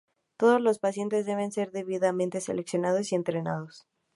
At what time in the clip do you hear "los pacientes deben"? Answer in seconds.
0.59-1.51